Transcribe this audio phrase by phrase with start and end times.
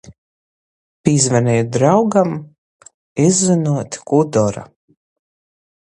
[1.09, 2.33] Pīzvaneju draugam,
[3.29, 4.69] izzynuot kū dora...